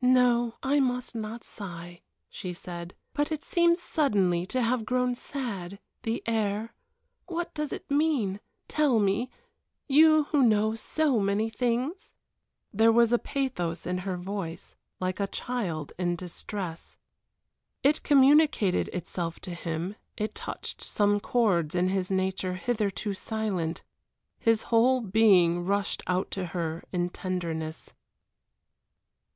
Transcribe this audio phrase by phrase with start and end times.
[0.00, 2.94] "No, I must not sigh," she said.
[3.14, 6.72] "But it seems suddenly to have grown sad the air
[7.26, 8.38] what does it mean?
[8.68, 9.28] Tell me,
[9.88, 12.14] you who know so many things?"
[12.72, 16.96] There was a pathos in her voice like a child in distress.
[17.82, 23.82] It communicated itself to him, it touched some chords in his nature hitherto silent.
[24.38, 27.94] His whole being rushed out to her in tenderness.